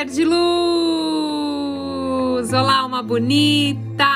[0.00, 0.40] ser de luz!
[2.52, 4.06] Olá, uma bonita!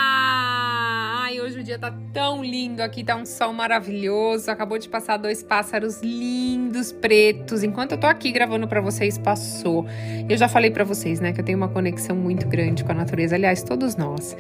[1.63, 4.48] dia tá tão lindo aqui, tá um sol maravilhoso.
[4.48, 7.65] Acabou de passar dois pássaros lindos, pretos.
[7.65, 9.85] Enquanto eu tô aqui gravando para vocês, passou.
[10.29, 12.94] Eu já falei para vocês, né, que eu tenho uma conexão muito grande com a
[12.94, 13.35] natureza.
[13.35, 14.37] Aliás, todos nós.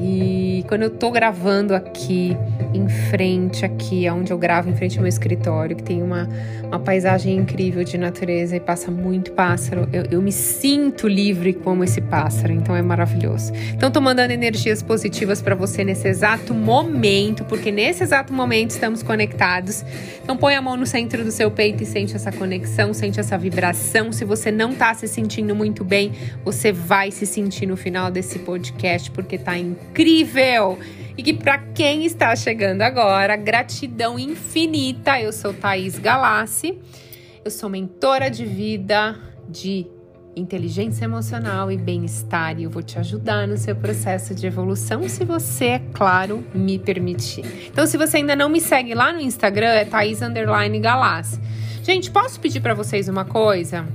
[0.00, 2.34] E quando eu tô gravando aqui,
[2.72, 6.26] em frente, aqui, onde eu gravo, em frente ao meu escritório, que tem uma,
[6.64, 11.84] uma paisagem incrível de natureza e passa muito pássaro, eu, eu me sinto livre como
[11.84, 12.54] esse pássaro.
[12.54, 13.52] Então é maravilhoso.
[13.74, 18.70] Então, tô mandando energias positivas para você nesse exato momento momento, porque nesse exato momento
[18.70, 19.84] estamos conectados.
[20.22, 23.36] Então põe a mão no centro do seu peito e sente essa conexão, sente essa
[23.36, 24.12] vibração.
[24.12, 26.12] Se você não está se sentindo muito bem,
[26.44, 30.78] você vai se sentir no final desse podcast, porque tá incrível.
[31.16, 35.20] E que para quem está chegando agora, gratidão infinita.
[35.20, 36.78] Eu sou Thaís Galassi.
[37.44, 39.86] Eu sou mentora de vida de
[40.38, 45.24] inteligência emocional e bem-estar e eu vou te ajudar no seu processo de evolução se
[45.24, 47.68] você, é claro, me permitir.
[47.70, 50.20] Então, se você ainda não me segue lá no Instagram, é Thaís
[50.80, 51.40] Galassi.
[51.82, 53.86] Gente, posso pedir para vocês uma coisa?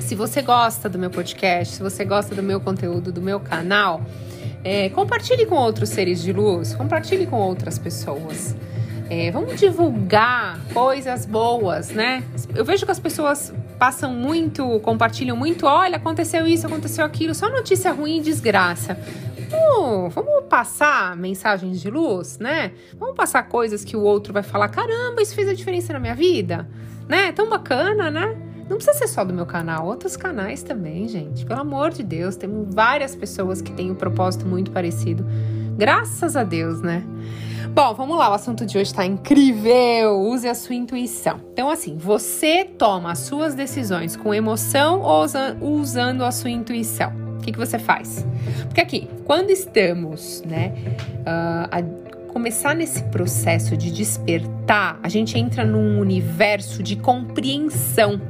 [0.00, 4.00] Se você gosta do meu podcast, se você gosta do meu conteúdo, do meu canal,
[4.64, 8.56] é, compartilhe com outros seres de luz, compartilhe com outras pessoas.
[9.08, 12.22] É, vamos divulgar coisas boas, né?
[12.54, 17.48] Eu vejo que as pessoas passam muito, compartilham muito, olha, aconteceu isso, aconteceu aquilo, só
[17.48, 18.94] notícia ruim e desgraça.
[19.50, 22.72] Vamos, vamos passar mensagens de luz, né?
[22.98, 26.14] Vamos passar coisas que o outro vai falar, caramba, isso fez a diferença na minha
[26.14, 26.68] vida,
[27.08, 27.32] né?
[27.32, 28.36] Tão bacana, né?
[28.68, 31.46] Não precisa ser só do meu canal, outros canais também, gente.
[31.46, 35.24] Pelo amor de Deus, temos várias pessoas que têm um propósito muito parecido.
[35.78, 37.02] Graças a Deus, né?
[37.72, 40.20] Bom, vamos lá, o assunto de hoje está incrível.
[40.22, 41.40] Use a sua intuição.
[41.52, 45.24] Então, assim, você toma as suas decisões com emoção ou
[45.78, 47.12] usando a sua intuição?
[47.36, 48.26] O que, que você faz?
[48.64, 50.74] Porque aqui, quando estamos, né,
[51.20, 51.82] uh, a
[52.32, 58.20] começar nesse processo de despertar, a gente entra num universo de compreensão.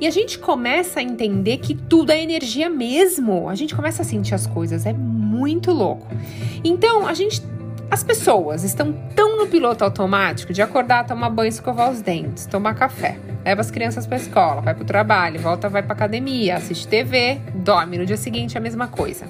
[0.00, 3.48] E a gente começa a entender que tudo é energia mesmo.
[3.48, 6.08] A gente começa a sentir as coisas, é muito louco.
[6.64, 7.40] Então, a gente
[7.90, 12.74] as pessoas estão tão no piloto automático de acordar, tomar banho, escovar os dentes, tomar
[12.74, 16.56] café, leva as crianças para a escola, vai para o trabalho, volta, vai para academia,
[16.56, 19.26] assiste TV, dorme no dia seguinte a mesma coisa.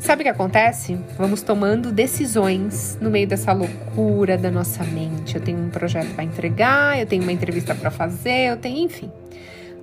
[0.00, 0.98] Sabe o que acontece?
[1.16, 5.34] Vamos tomando decisões no meio dessa loucura da nossa mente.
[5.34, 9.10] Eu tenho um projeto para entregar, eu tenho uma entrevista para fazer, eu tenho, enfim.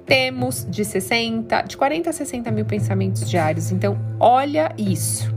[0.05, 3.71] Temos de 60, de 40 a 60 mil pensamentos diários.
[3.71, 5.34] Então, olha isso.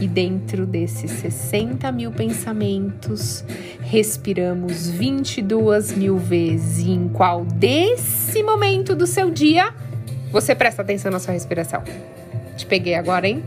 [0.00, 3.44] E dentro desses 60 mil pensamentos,
[3.82, 6.86] respiramos 22 mil vezes.
[6.86, 9.74] E em qual desse momento do seu dia
[10.32, 11.82] você presta atenção na sua respiração?
[12.56, 13.42] Te peguei agora, hein?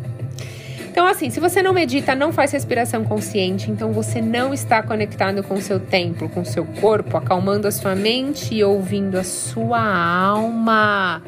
[0.93, 5.41] Então, assim, se você não medita, não faz respiração consciente, então você não está conectado
[5.41, 9.23] com o seu templo, com o seu corpo, acalmando a sua mente e ouvindo a
[9.23, 11.19] sua alma.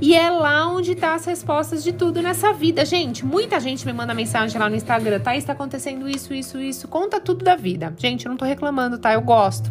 [0.00, 2.84] E é lá onde tá as respostas de tudo nessa vida.
[2.84, 5.20] Gente, muita gente me manda mensagem lá no Instagram.
[5.20, 6.88] Tá, está acontecendo isso, isso, isso.
[6.88, 7.94] Conta tudo da vida.
[7.96, 9.12] Gente, eu não tô reclamando, tá?
[9.12, 9.70] Eu gosto.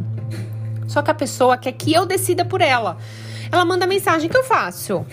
[0.87, 2.97] Só que a pessoa quer que eu decida por ela.
[3.51, 5.05] Ela manda mensagem que eu faço.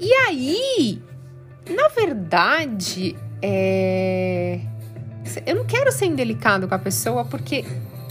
[0.00, 1.02] E aí,
[1.70, 4.60] na verdade, é...
[5.46, 7.64] eu não quero ser indelicado com a pessoa porque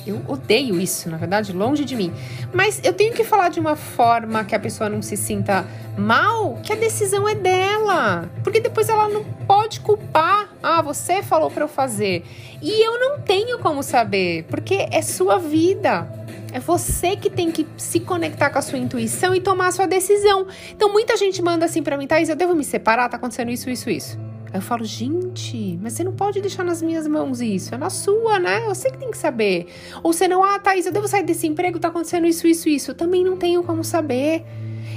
[0.06, 2.14] eu odeio isso, na verdade, longe de mim.
[2.54, 5.66] Mas eu tenho que falar de uma forma que a pessoa não se sinta
[5.98, 8.30] mal, que a decisão é dela.
[8.44, 10.50] Porque depois ela não pode culpar.
[10.62, 12.24] Ah, você falou para eu fazer.
[12.62, 16.08] E eu não tenho como saber, porque é sua vida.
[16.54, 19.88] É você que tem que se conectar com a sua intuição e tomar a sua
[19.88, 20.48] decisão.
[20.72, 23.70] Então muita gente manda assim para mim, Thaís, eu devo me separar, tá acontecendo isso,
[23.70, 24.31] isso, isso.
[24.54, 27.90] Aí eu falo, gente, mas você não pode deixar nas minhas mãos isso, é na
[27.90, 28.62] sua, né?
[28.68, 29.68] Você que tem que saber.
[30.04, 32.92] Ou você não, ah, Thaís, eu devo sair desse emprego, tá acontecendo isso, isso, isso.
[32.92, 34.44] Eu também não tenho como saber.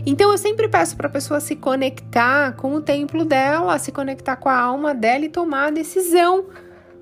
[0.05, 4.37] Então eu sempre peço para a pessoa se conectar com o templo dela, se conectar
[4.37, 6.47] com a alma dela e tomar a decisão,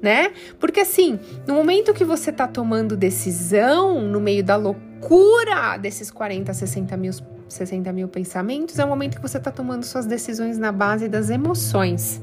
[0.00, 0.32] né?
[0.61, 6.53] Porque assim, no momento que você tá tomando decisão, no meio da loucura desses 40,
[6.53, 7.12] 60 mil,
[7.49, 11.31] 60 mil pensamentos, é o momento que você tá tomando suas decisões na base das
[11.31, 12.21] emoções.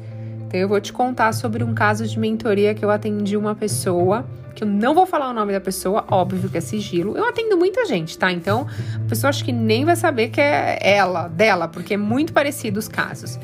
[0.49, 4.25] Então eu vou te contar sobre um caso de mentoria que eu atendi uma pessoa,
[4.55, 7.15] que eu não vou falar o nome da pessoa, óbvio que é sigilo.
[7.15, 8.31] Eu atendo muita gente, tá?
[8.31, 8.65] Então
[8.95, 12.79] a pessoa acho que nem vai saber que é ela, dela, porque é muito parecido
[12.79, 13.37] os casos.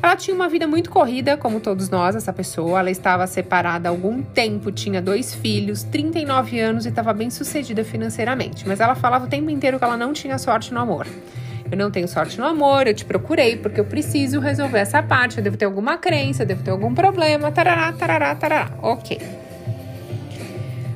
[0.00, 2.78] Ela tinha uma vida muito corrida, como todos nós, essa pessoa.
[2.78, 7.82] Ela estava separada há algum tempo, tinha dois filhos, 39 anos e estava bem sucedida
[7.82, 8.68] financeiramente.
[8.68, 11.08] Mas ela falava o tempo inteiro que ela não tinha sorte no amor
[11.72, 15.38] Eu não tenho sorte no amor, eu te procurei porque eu preciso resolver essa parte.
[15.38, 17.50] Eu devo ter alguma crença, eu devo ter algum problema.
[17.50, 18.70] Tarará, tarará, tarará.
[18.82, 19.18] Ok.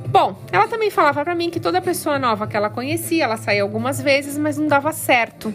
[0.07, 3.63] Bom, ela também falava para mim que toda pessoa nova que ela conhecia, ela saía
[3.63, 5.51] algumas vezes, mas não dava certo.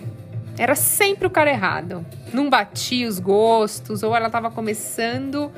[0.58, 2.04] Era sempre o cara errado.
[2.34, 5.52] Não batia os gostos, ou ela estava começando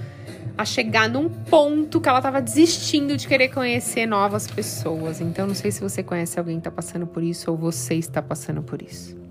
[0.58, 5.22] a chegar num ponto que ela estava desistindo de querer conhecer novas pessoas.
[5.22, 8.20] Então, não sei se você conhece alguém que está passando por isso ou você está
[8.20, 9.23] passando por isso.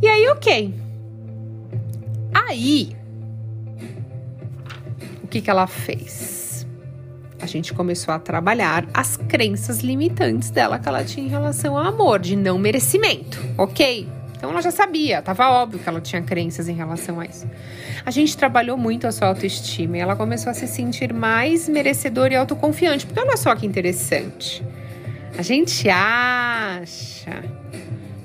[0.00, 0.74] E aí, ok.
[2.32, 2.96] Aí,
[5.22, 6.66] o que, que ela fez?
[7.40, 11.84] A gente começou a trabalhar as crenças limitantes dela que ela tinha em relação ao
[11.84, 14.08] amor, de não merecimento, ok?
[14.36, 17.46] Então ela já sabia, tava óbvio que ela tinha crenças em relação a isso.
[18.04, 22.34] A gente trabalhou muito a sua autoestima e ela começou a se sentir mais merecedora
[22.34, 23.06] e autoconfiante.
[23.06, 24.62] Porque olha só que interessante.
[25.36, 27.42] A gente acha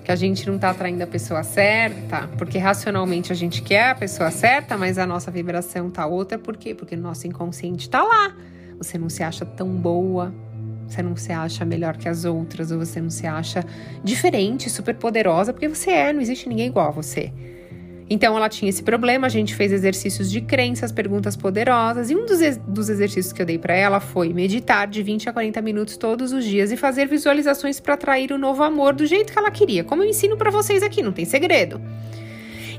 [0.03, 3.95] que a gente não tá atraindo a pessoa certa, porque racionalmente a gente quer a
[3.95, 6.37] pessoa certa, mas a nossa vibração tá outra.
[6.37, 6.75] Por quê?
[6.75, 8.35] Porque o nosso inconsciente tá lá.
[8.77, 10.31] Você não se acha tão boa,
[10.87, 13.65] você não se acha melhor que as outras, ou você não se acha
[14.03, 17.33] diferente, super poderosa, porque você é, não existe ninguém igual a você.
[18.09, 22.25] Então ela tinha esse problema, a gente fez exercícios de crenças, perguntas poderosas, e um
[22.25, 25.61] dos, ex dos exercícios que eu dei para ela foi meditar de 20 a 40
[25.61, 29.37] minutos todos os dias e fazer visualizações para atrair o novo amor do jeito que
[29.37, 31.79] ela queria, como eu ensino para vocês aqui, não tem segredo.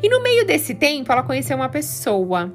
[0.03, 2.53] E no meio desse tempo, ela conheceu uma pessoa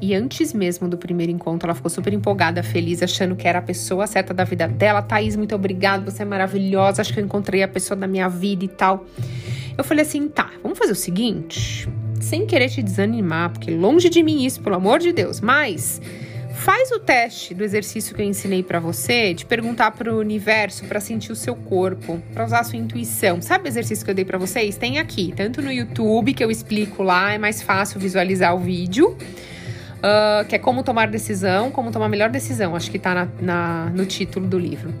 [0.00, 3.62] e antes mesmo do primeiro encontro, ela ficou super empolgada, feliz, achando que era a
[3.62, 5.00] pessoa certa da vida dela.
[5.00, 8.64] Thaís, muito obrigada, você é maravilhosa, acho que eu encontrei a pessoa da minha vida
[8.64, 9.04] e tal.
[9.76, 11.88] Eu falei assim: tá, vamos fazer o seguinte,
[12.20, 16.00] sem querer te desanimar, porque longe de mim isso, pelo amor de Deus, mas
[16.54, 20.84] faz o teste do exercício que eu ensinei para você, de perguntar para o universo
[20.86, 23.42] para sentir o seu corpo, para usar a sua intuição.
[23.42, 24.76] Sabe o exercício que eu dei para vocês?
[24.76, 29.16] Tem aqui, tanto no YouTube que eu explico lá, é mais fácil visualizar o vídeo
[29.96, 33.90] uh, que é como tomar decisão, como tomar melhor decisão, acho que tá na, na,
[33.90, 34.92] no título do livro.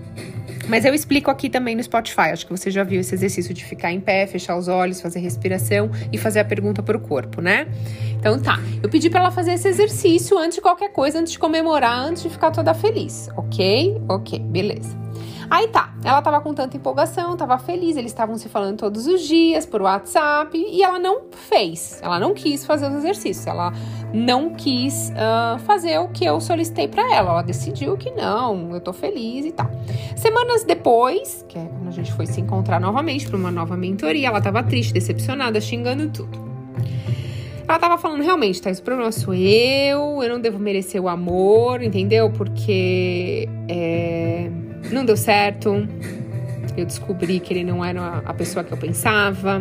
[0.68, 2.32] Mas eu explico aqui também no Spotify.
[2.32, 5.20] Acho que você já viu esse exercício de ficar em pé, fechar os olhos, fazer
[5.20, 7.66] respiração e fazer a pergunta para o corpo, né?
[8.18, 8.58] Então tá.
[8.82, 12.22] Eu pedi para ela fazer esse exercício antes de qualquer coisa, antes de comemorar, antes
[12.22, 14.00] de ficar toda feliz, ok?
[14.08, 15.05] Ok, beleza.
[15.48, 19.22] Aí tá, ela tava com tanta empolgação, tava feliz, eles estavam se falando todos os
[19.22, 23.72] dias por WhatsApp e ela não fez, ela não quis fazer os exercícios, ela
[24.12, 28.80] não quis uh, fazer o que eu solicitei para ela, ela decidiu que não, eu
[28.80, 29.70] tô feliz e tal.
[30.16, 34.28] Semanas depois, que é quando a gente foi se encontrar novamente para uma nova mentoria,
[34.28, 36.46] ela tava triste, decepcionada, xingando tudo.
[37.68, 41.82] Ela tava falando, realmente, tá, esse problema sou eu, eu não devo merecer o amor,
[41.82, 42.30] entendeu?
[42.30, 44.50] Porque é
[44.90, 45.86] não deu certo.
[46.76, 49.60] Eu descobri que ele não era a pessoa que eu pensava.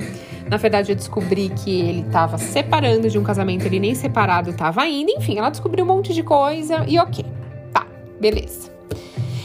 [0.49, 4.81] Na verdade, eu descobri que ele estava separando de um casamento, ele nem separado estava
[4.81, 5.11] ainda.
[5.11, 7.25] Enfim, ela descobriu um monte de coisa e ok,
[7.73, 7.87] tá,
[8.19, 8.69] beleza.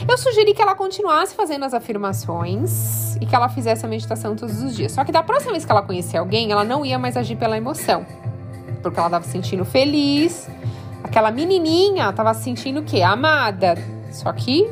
[0.09, 4.61] Eu sugeri que ela continuasse fazendo as afirmações e que ela fizesse a meditação todos
[4.63, 4.93] os dias.
[4.93, 7.57] Só que da próxima vez que ela conhecer alguém, ela não ia mais agir pela
[7.57, 8.05] emoção,
[8.83, 10.49] porque ela estava se sentindo feliz.
[11.05, 13.03] Aquela menininha estava se sentindo o quê?
[13.03, 13.77] Amada.
[14.11, 14.69] Só que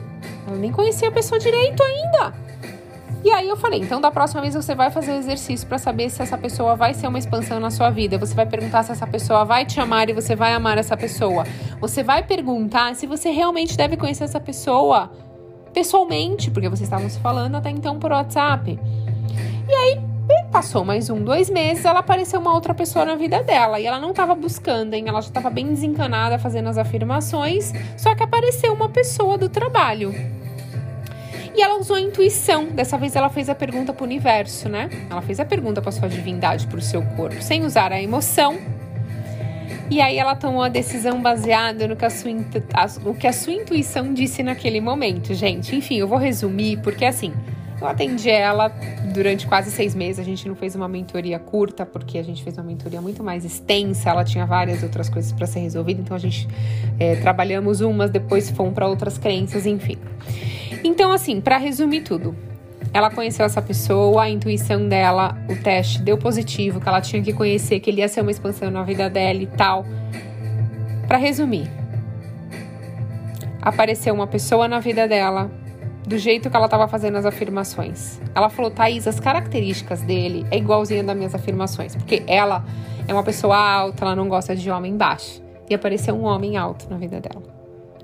[0.49, 2.35] ela nem conhecia a pessoa direito ainda.
[3.25, 6.08] E aí eu falei, então da próxima vez você vai fazer o exercício para saber
[6.08, 8.17] se essa pessoa vai ser uma expansão na sua vida.
[8.17, 11.44] Você vai perguntar se essa pessoa vai te amar e você vai amar essa pessoa.
[11.81, 15.11] Você vai perguntar se você realmente deve conhecer essa pessoa
[15.75, 18.79] pessoalmente, porque vocês estavam se falando até então por WhatsApp.
[19.69, 20.01] E aí
[20.51, 23.79] passou mais um, dois meses, ela apareceu uma outra pessoa na vida dela.
[23.79, 25.05] E ela não estava buscando, hein?
[25.06, 27.72] Ela já estava bem desencanada fazendo as afirmações.
[27.96, 30.15] Só que apareceu uma pessoa do trabalho.
[31.58, 32.67] E ela usou a intuição.
[32.67, 34.88] Dessa vez ela fez a pergunta para o universo, né?
[35.10, 38.56] Ela fez a pergunta para sua divindade, para o seu corpo, sem usar a emoção.
[39.91, 42.31] E aí ela tomou a decisão baseada no que a, sua,
[43.05, 45.74] o que a sua intuição disse naquele momento, gente.
[45.74, 47.34] Enfim, eu vou resumir, porque assim,
[47.81, 48.70] eu atendi ela
[49.19, 50.20] durante quase seis meses.
[50.20, 53.44] A gente não fez uma mentoria curta, porque a gente fez uma mentoria muito mais
[53.44, 54.10] extensa.
[54.10, 56.48] Ela tinha várias outras coisas para ser resolvida, então a gente
[57.01, 59.98] é, trabalhamos umas, depois fomos para outras crenças, enfim.
[60.84, 62.37] Então, assim, para resumir tudo,
[62.94, 67.32] ela conheceu essa pessoa, a intuição dela, o teste deu positivo, que ela tinha que
[67.32, 69.84] conhecer, que ele ia ser uma expansão na vida dela e tal.
[71.08, 71.69] Para resumir,
[73.60, 75.51] apareceu uma pessoa na vida dela
[76.08, 78.19] do jeito que ela estava fazendo as afirmações.
[78.34, 82.65] Ela falou, Thaís, as características dele é igualzinha das minhas afirmações, porque ela
[83.06, 85.43] é uma pessoa alta, ela não gosta de homem baixo.
[85.69, 87.43] E apareceu um homem alto na vida dela.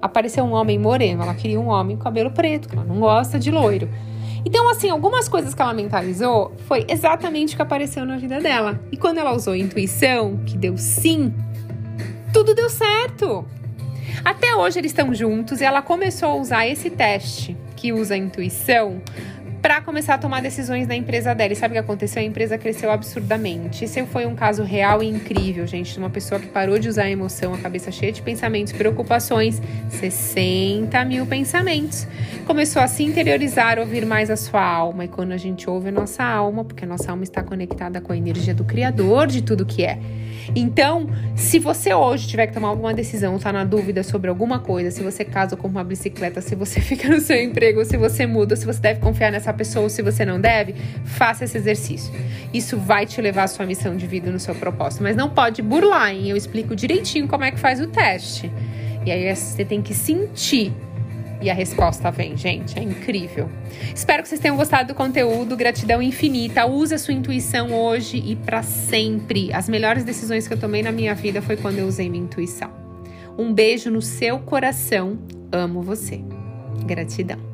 [0.03, 3.39] Apareceu um homem moreno, ela queria um homem com cabelo preto, que ela não gosta
[3.39, 3.89] de loiro.
[4.45, 8.79] Então, assim, algumas coisas que ela mentalizou foi exatamente o que apareceu na vida dela.
[8.93, 11.33] E quando ela usou intuição, que deu sim,
[12.35, 13.47] tudo deu certo.
[14.23, 18.17] Até hoje eles estão juntos e ela começou a usar esse teste que usa a
[18.17, 19.03] intuição
[19.61, 21.53] para começar a tomar decisões na empresa dela.
[21.53, 22.23] E sabe o que aconteceu?
[22.23, 23.85] A empresa cresceu absurdamente.
[23.85, 27.11] Esse foi um caso real e incrível, gente, uma pessoa que parou de usar a
[27.11, 29.61] emoção, a cabeça cheia de pensamentos, preocupações,
[29.91, 32.07] 60 mil pensamentos.
[32.47, 35.05] Começou a se interiorizar, ouvir mais a sua alma.
[35.05, 38.15] E quando a gente ouve a nossa alma, porque a nossa alma está conectada com
[38.15, 39.99] a energia do Criador de tudo que é.
[40.55, 44.91] Então, se você hoje tiver que tomar alguma decisão, tá na dúvida sobre alguma coisa,
[44.91, 48.57] se você casa com uma bicicleta, se você fica no seu emprego, se você muda,
[48.57, 50.75] se você deve confiar nessa pessoa ou se você não deve,
[51.05, 52.13] faça esse exercício.
[52.53, 55.03] Isso vai te levar à sua missão de vida no seu propósito.
[55.03, 56.29] Mas não pode burlar, hein?
[56.29, 58.51] Eu explico direitinho como é que faz o teste.
[59.05, 60.73] E aí você tem que sentir
[61.41, 62.79] e a resposta vem, gente.
[62.79, 63.51] É incrível.
[63.95, 65.57] Espero que vocês tenham gostado do conteúdo.
[65.57, 66.67] Gratidão infinita.
[66.67, 69.53] Use a sua intuição hoje e para sempre.
[69.53, 72.71] As melhores decisões que eu tomei na minha vida foi quando eu usei minha intuição.
[73.37, 75.19] Um beijo no seu coração.
[75.53, 76.21] Amo você.
[76.87, 77.54] Gratidão.